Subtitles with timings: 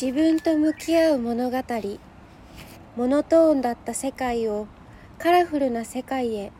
[0.00, 1.56] 自分と向き合う物語。
[2.94, 4.68] モノトーンだった世界を
[5.18, 6.52] カラフルな世界へ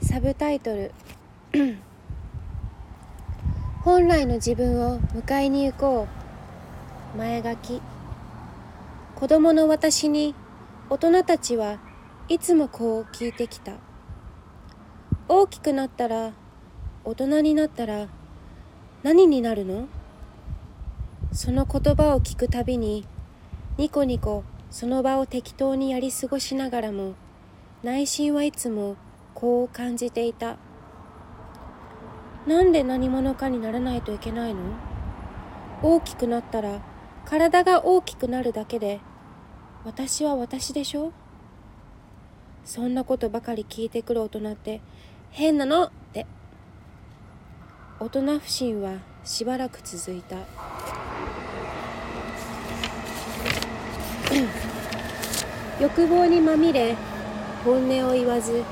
[0.00, 0.92] サブタイトル。
[3.84, 6.08] 本来の自分を迎えに行こ
[7.14, 7.18] う。
[7.18, 7.82] 前書き。
[9.14, 10.34] 子供の私に
[10.88, 11.78] 大人たちは
[12.28, 13.74] いつもこう聞いてきた。
[15.28, 16.32] 大きくなったら
[17.04, 18.08] 大人になったら
[19.02, 19.86] 何になるの？
[21.34, 23.04] その言葉を聞くたびに
[23.76, 27.14] ニコニコその場を適当にやり過ごしながらも
[27.82, 28.94] 内心はいつも
[29.34, 30.58] こう感じていた。
[32.46, 34.60] なんで何者かにならないといけないの？
[35.82, 36.80] 大きくなったら
[37.24, 39.00] 体が大きくなるだけで
[39.84, 41.12] 私は私でしょ？
[42.64, 44.80] そんなことばかり聞いてくる大人って
[45.32, 45.86] 変なの？
[45.86, 46.26] って。
[47.98, 50.36] 大人不信はしばらく続いた。
[55.80, 56.96] 欲望にまみれ
[57.64, 58.62] 本音を言わず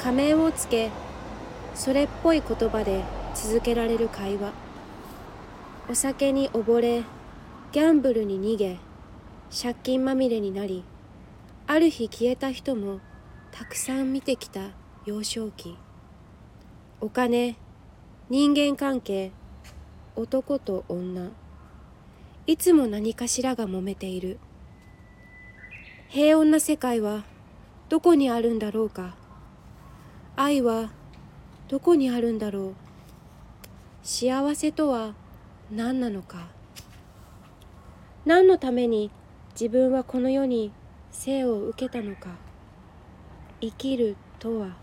[0.00, 0.90] 仮面をつけ
[1.74, 3.02] それっぽい言葉で
[3.34, 4.52] 続けられる会話。
[5.90, 7.02] お酒に溺れ
[7.72, 8.78] ギャンブルに逃げ
[9.50, 10.82] 借金まみれになり
[11.66, 13.00] ある日消えた人も
[13.52, 14.70] たくさん見てきた
[15.04, 15.76] 幼少期。
[17.00, 17.56] お金
[18.30, 19.32] 人間関係
[20.16, 21.30] 男と女。
[22.46, 24.38] いつも何かしらが揉めている。
[26.08, 27.24] 平穏な世界は
[27.88, 29.16] どこにあるんだろうか。
[30.36, 30.90] 愛は
[31.68, 32.74] どこにあるんだろう。
[34.02, 35.14] 幸せとは
[35.70, 36.48] 何なのか。
[38.24, 39.10] 何のために
[39.52, 40.72] 自分はこの世に
[41.10, 42.30] 生を受けたのか。
[43.60, 44.76] 生きるとは。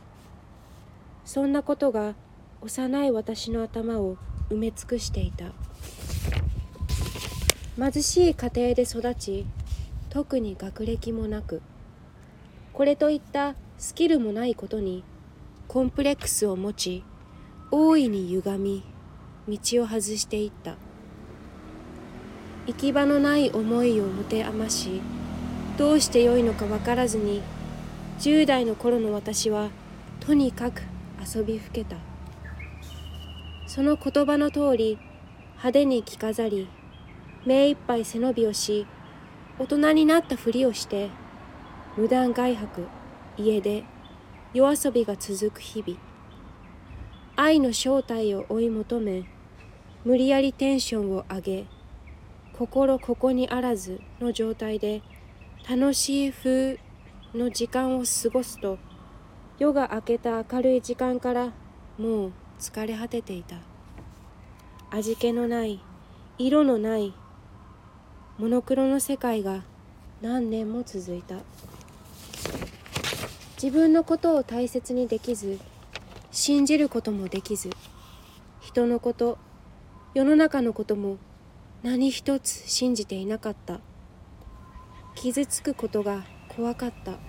[1.24, 2.16] そんなことが
[2.62, 4.18] 幼い私の頭を
[4.50, 5.46] 埋め尽くしていた。
[7.78, 9.46] 貧しい家庭で育ち
[10.12, 11.62] 特に学歴もなく
[12.74, 15.06] これといったスキルもないことに
[15.70, 17.04] コンプレックスを持ち
[17.72, 18.84] 大いに歪み
[19.48, 20.76] 道を外していった。
[22.68, 25.02] 行き場のない思いを持て余し
[25.78, 27.42] どうしてよいのか分からずに
[28.20, 29.70] 10代の頃の私は
[30.20, 30.84] とにかく
[31.26, 31.96] 遊びふけた。
[33.66, 35.00] その言葉の通り
[35.52, 36.68] 派手に着飾り
[37.46, 38.86] 目いっぱい背伸びをし
[39.62, 41.12] 大人になったふりをして
[41.96, 42.88] 無断外泊
[43.38, 43.84] 家出
[44.56, 46.00] 夜遊びが続く日々。
[47.36, 49.24] 愛の正体を追い求め
[50.04, 51.66] 無理やりテンションを上げ
[52.58, 55.04] 心ここにあらずの状態で
[55.70, 56.80] 楽しい風
[57.36, 58.80] の時間を過ごすと
[59.60, 61.54] 夜が明けた明るい時間から
[62.00, 63.58] もう疲れ果てていた。
[64.90, 65.84] 味気のない
[66.40, 67.14] 色のない
[68.42, 69.62] モノクロの世界が
[70.20, 71.36] 何年も続いた。
[73.62, 75.60] 自分のことを大切にできず
[76.32, 77.70] 信じることもできず
[78.60, 79.38] 人のこと
[80.16, 81.18] 世の中のことも
[81.84, 83.80] 何一つ信じていなかった。
[85.14, 87.20] 傷つくことが怖かった。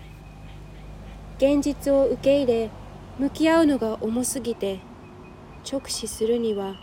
[1.37, 2.71] 現実を受け入れ
[3.19, 4.81] 向き合うのが重すぎて
[5.71, 6.75] 直視するには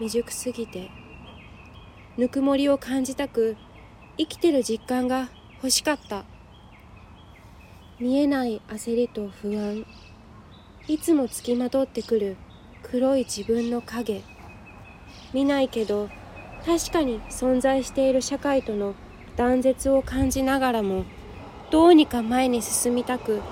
[0.00, 0.90] 未熟すぎて
[2.16, 3.56] ぬくもりを感じたく
[4.18, 6.24] 生きてる実感が欲しかった。
[8.00, 9.84] 見えない焦りと不安。
[10.88, 12.36] いつもつきまとってくる
[12.82, 14.22] 黒い自分の影。
[15.34, 16.08] 見ないけど
[16.64, 18.94] 確かに存在している社会との
[19.36, 21.04] 断絶を感じながらも
[21.70, 23.42] どうにか前に進みたく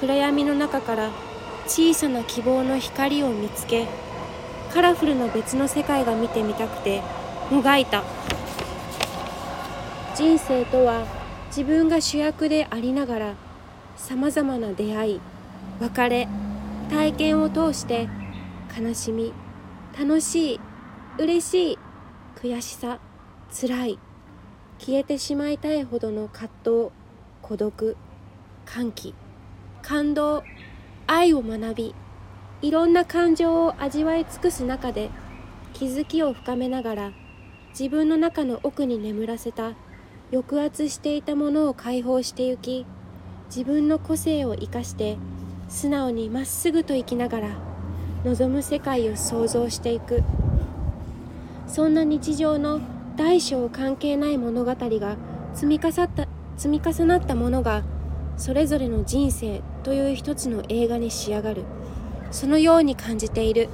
[0.00, 1.10] 暗闇の中から
[1.66, 3.86] 小さな希望の光を見つけ
[4.74, 7.02] カラフルな別の世界が見てみたくて
[7.50, 8.02] もがいた。
[10.14, 11.06] 人生とは
[11.48, 13.34] 自分が主役でありながら
[13.96, 15.20] さまざまな出会い
[15.80, 16.28] 別れ
[16.90, 18.08] 体験を通して
[18.78, 19.32] 悲しみ
[19.98, 20.60] 楽しい
[21.18, 21.78] 嬉しい
[22.36, 22.98] 悔しさ
[23.50, 23.98] 辛い
[24.78, 26.90] 消えてしまいたいほどの葛藤
[27.40, 27.96] 孤独
[28.66, 29.14] 歓喜
[29.80, 30.42] 感動
[31.06, 31.94] 愛を学び
[32.60, 35.10] いろんな感情を味わい尽くす中で
[35.72, 37.12] 気づきを深めながら
[37.70, 39.72] 自分の中の奥に眠らせた
[40.32, 42.86] 抑圧していたものを解放してゆき
[43.54, 45.18] 自分の個性を生かして
[45.68, 47.48] 素直にまっすぐと生きながら
[48.24, 50.22] 望む世界を想像していく。
[51.66, 52.80] そんな日常の
[53.16, 55.16] 大小関係ない物語が
[55.52, 56.26] 積み重った
[56.56, 57.82] 積み重なったものが
[58.38, 61.64] それぞれの人生という一つの映画に仕上がる。
[62.30, 63.68] そのように感じている。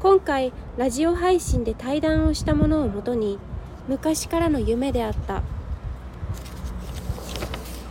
[0.00, 3.38] 今回ラジオ配信で対談をしたものをもとに
[3.88, 5.42] 「昔からの夢であった。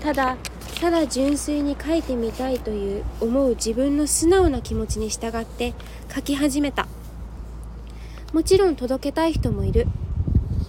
[0.01, 0.38] ただ
[0.80, 5.74] ただ純粋に書いてみたいという思う自分の素直な気持ちに従って
[6.13, 6.88] 書き始めた。
[8.33, 9.88] もちろん届けたい人もいる。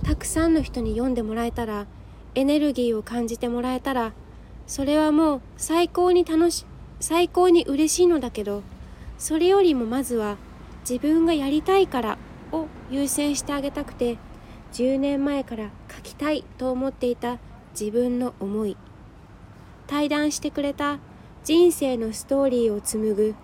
[0.03, 1.87] たくさんの人に読んでもらえたら
[2.35, 4.13] エネルギーを感じてもらえたら
[4.67, 6.65] それはもう最高に楽し
[7.01, 8.63] 最高に嬉しいのだけど
[9.19, 10.37] それよりもまずは
[10.89, 12.19] 自分がやりたいから
[12.53, 14.19] を優先してあげたくて
[14.73, 17.39] 10年前から書きたいと思っていた
[17.79, 18.77] 自分の思い。
[19.87, 20.99] 対談してくれた
[21.43, 23.35] 人生のストーリーを紡ぐ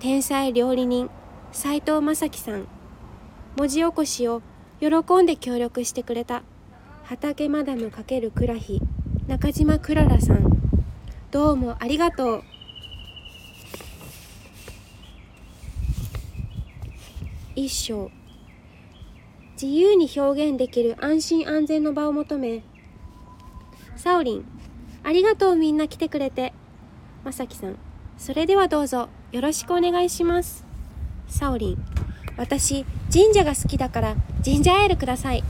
[0.00, 1.10] 天才料理人
[1.52, 2.66] 斉藤正樹さん。
[3.56, 4.42] 文字起こしを
[4.80, 4.88] 喜
[5.22, 6.42] んで協力してくれた
[7.04, 8.80] 畑マダム×クラヒ
[9.28, 10.50] 中島クララさん。
[11.30, 12.42] どうもありがとう。
[17.54, 18.10] 一章
[19.62, 22.64] 自由に表現できる安心安全の場を求め
[23.94, 24.44] サオリン
[25.04, 26.52] ありがとうみんな来てくれて。
[27.22, 27.76] まさきさん
[28.18, 30.66] それではどうぞよろしくお願いします。
[31.28, 31.84] サオリン
[32.36, 35.44] 私神社が好きだからジンジャーエールください。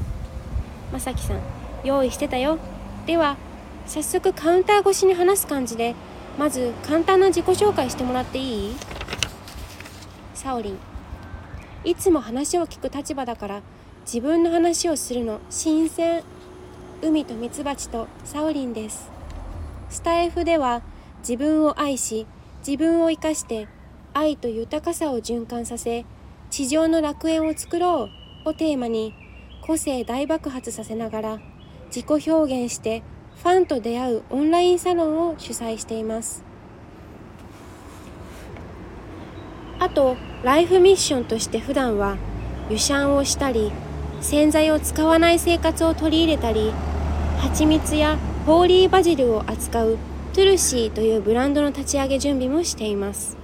[0.93, 1.39] まさきさん
[1.83, 2.59] 用意してたよ。
[3.07, 3.39] では
[3.87, 5.95] 早速カウンター越しに話す感じで
[6.39, 8.77] まず簡単な自己紹介してもらっていい？
[10.35, 10.79] サオリン
[11.85, 13.63] いつも話を聞く立場だから
[14.05, 16.23] 自分の話をするの新鮮
[17.03, 19.11] 海とミツバチとサオリンです。
[19.91, 20.83] スタイフでは
[21.21, 22.27] 自分を愛し
[22.67, 23.69] 自分を生かして
[24.15, 26.05] 愛と豊かさを循環させ
[26.51, 28.09] 地上の楽園を作ろ
[28.45, 29.15] うをテーマに
[29.63, 31.39] 個性大爆発させながら
[31.95, 33.03] 自己表現して
[33.43, 36.45] ファンと出会うオンラインサロンを主催しています。
[39.79, 42.17] あとライフミッションとして普段は
[42.71, 43.73] 湯シャンをしたり
[44.23, 46.73] 洗剤を使わない生活を取り入れたり
[47.39, 48.17] 蜂蜜や
[48.47, 49.99] ホーリーバジルを扱う
[50.33, 53.37] トゥルシーというブランドの立ち上げ準備もしています。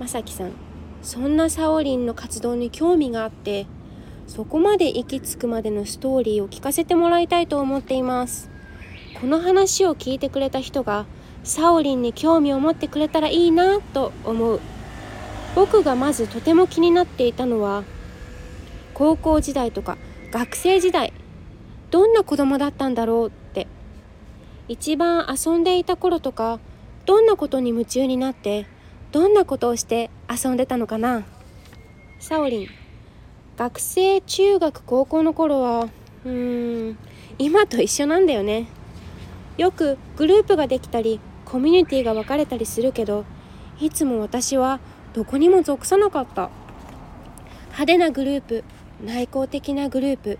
[0.00, 0.52] まさきさん
[1.02, 3.66] そんなサオリンの活動に興味があって
[4.26, 8.50] そこまで行き着くまでのストーリーを聞かせてもらいたいと思っています。
[9.20, 11.04] この話を聞いてくれた人が
[11.44, 14.60] サオリンに興味を持ってくれたらいいなと思う。
[15.54, 17.84] 僕がまずとても気になっていたのは
[19.00, 19.96] 高校時代とか
[20.30, 21.14] 学生時代
[21.90, 23.66] どんな子供だったんだろうって
[24.68, 26.60] 一番遊んでいた頃とか
[27.06, 28.66] どんなことに夢中になって
[29.10, 31.22] どんなことをして遊んでたのかな。
[32.18, 32.68] サオリン
[33.56, 35.88] 学生中学高校の頃は
[36.26, 36.98] うーん
[37.38, 38.66] 今と一緒なんだよね。
[39.56, 43.24] よくグループができたりコミュニティが分かれたりするけど
[43.80, 44.78] いつも私は
[45.14, 46.50] どこにも属さなかった。
[47.68, 48.64] 派手なグループ
[49.04, 50.38] 内向的なグループ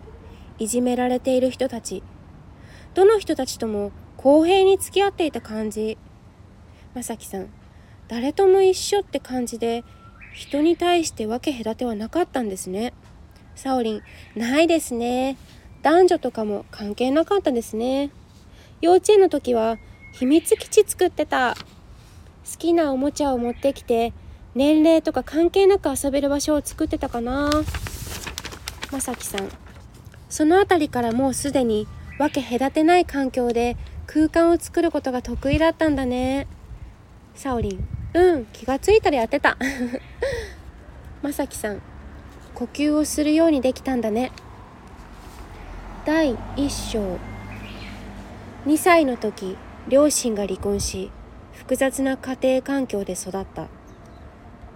[0.59, 2.03] いじめられている人たち
[2.95, 5.97] どの人たちとも公平に付き合っていた感じ
[6.95, 7.49] まさきさん
[8.09, 9.85] 誰とも一緒って感じで
[10.35, 12.93] 人に対して分け隔てはなかったんですね
[13.61, 14.03] サオリン、
[14.37, 15.37] ないですね。
[15.83, 18.11] 男女とかも関係なかったですね。
[18.81, 19.77] 幼稚園の時は
[20.15, 21.57] 秘密基地作ってた。
[22.51, 24.15] 好きなおもちゃを持ってきて、
[24.55, 27.51] 年齢とか関係なく遊べる場所を作ってたかな。
[28.93, 29.49] まさきさん、
[30.29, 31.87] その辺りからもうすでに
[32.19, 36.49] 分け隔てない環境で空間を作ることが得意だったんだね。
[37.37, 39.57] サオリン、うん、気がついたらやってた。
[41.23, 41.81] まさきさん、
[42.55, 44.33] 呼吸をするようにできたんだね。
[46.05, 47.19] 第1章。
[48.67, 49.57] 2歳の時
[49.89, 51.11] 両親が離婚し
[51.53, 53.69] 複雑な家庭環境で育った。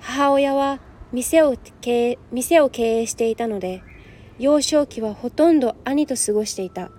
[0.01, 0.79] 母親は
[1.13, 3.83] 店を経営店を経営していたので
[4.39, 6.91] 幼少期はほとんど兄と過ごしていた。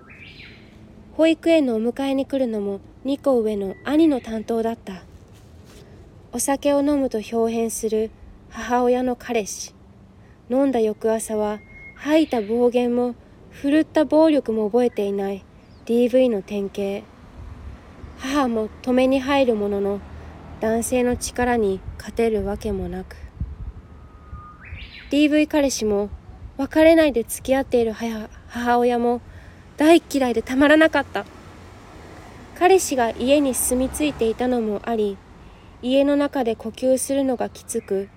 [1.16, 5.02] 保育園のお迎えに来るのも2個上の兄の担当だった。
[6.32, 8.10] お酒を飲むと表変する
[8.48, 9.74] 母親の彼氏。
[10.48, 11.60] 飲んだ翌朝は
[11.96, 13.14] 吐いた暴言も
[13.50, 15.44] 振るった暴力も覚えていない
[15.84, 17.06] DV の典型。
[18.18, 20.00] 母も止めに入るものの
[20.60, 23.16] 男性の力に勝てるわけもなく。
[25.10, 26.08] DV 彼氏も
[26.58, 27.92] 別れないで付き合っている
[28.48, 29.20] 母親も
[29.76, 31.24] 大嫌いでたまらなかった。
[32.58, 35.18] 彼氏が家に住み着いていたのもあり
[35.82, 38.08] 家の中で呼吸するのがきつく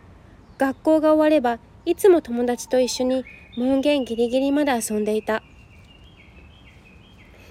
[0.58, 3.25] 学校が終わればいつも友達と一緒に
[3.58, 5.43] 門限ギリギリまで遊んでいた。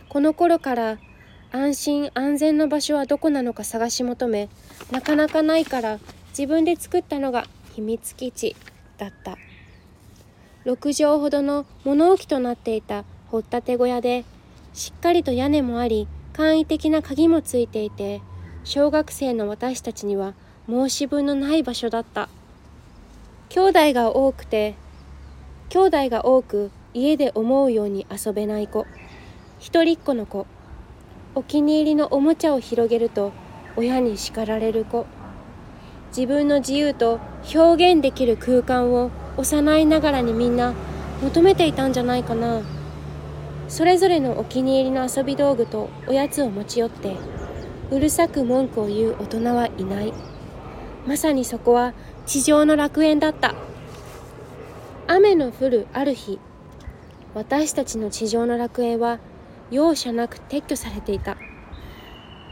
[0.09, 0.99] この頃から
[1.53, 4.49] 安心安全な場所はどこなのか探し求め
[4.91, 5.99] なかなかないから
[6.31, 8.57] 自分で作ったのが秘密基地
[8.97, 9.37] だった。
[10.69, 14.27] 6畳ほどの物置となっていた掘ったて小屋で
[14.75, 18.21] しっかりと屋根もあり簡易的な鍵もついていて
[18.65, 20.35] 小学生の私たちには
[20.69, 22.29] 申し分のない場所だった。
[23.49, 24.75] 兄弟が多くて
[25.71, 28.85] 兄弟が多く家で思うように遊べない子。
[29.59, 30.47] 一人っ子の子。
[31.35, 33.33] お気に入りのおもちゃを広げると
[33.77, 35.07] 親に叱られる子。
[36.15, 37.21] 自分の自由と
[37.55, 40.75] 表現できる空間を幼いながらにみんな
[41.23, 42.61] 求めていたんじゃないかな。
[43.69, 47.17] それぞれのお気に入りの遊び道具とおやつを持ち寄って
[47.91, 50.13] うるさく文句を言う大人はいない。
[51.07, 51.95] まさにそこは
[52.27, 53.55] 地上の楽園だった。
[55.07, 56.39] 雨の降るある日
[57.35, 59.21] 私たちの地上の楽園は
[59.71, 61.37] 容赦なく撤去されていた。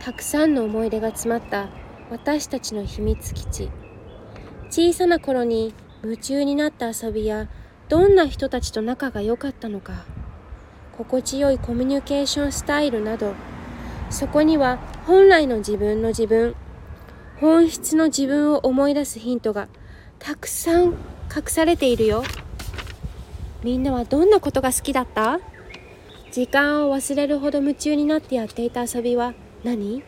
[0.00, 1.68] たくさんの思い出が詰まった
[2.10, 3.70] 私たちの秘密基地。
[4.70, 5.74] 小さな頃に
[6.06, 7.48] 夢中になった遊びや
[7.88, 10.04] どんな人たちと仲が良かったのか
[10.96, 13.34] 心地よいコミュニケーションスタイルなど
[14.08, 16.54] そこには本来の自分の自分
[17.40, 19.68] 本質の自分を思い出すヒントが
[20.20, 20.94] たくさん隠
[21.48, 22.22] されているよ。
[23.62, 25.40] みんなはどんなことが好きだった？
[26.30, 29.34] 時間を忘れるほど夢中になってやっていた遊びは
[29.64, 30.02] 何？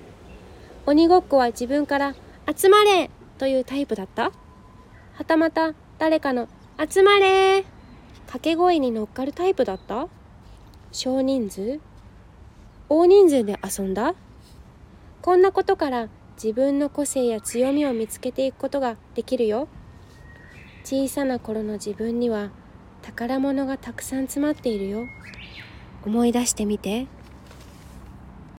[0.86, 2.14] 鬼ごっこは自分から
[2.56, 4.30] 「集まれ!」というタイプだった？
[5.12, 6.48] はたまた誰かの
[6.88, 7.64] 「集まれ!」
[8.26, 10.08] 掛け声に乗っかるタイプだった？
[10.92, 11.80] 少人数？
[12.88, 14.14] 大人数で遊んだ？
[15.22, 19.66] こんなことから自分の個性や強みを見つけていくことができるよ。
[20.84, 22.50] 小さな頃の自分には
[23.02, 25.04] 宝物がたくさん詰まっているよ。
[26.06, 27.06] 思い出してみて。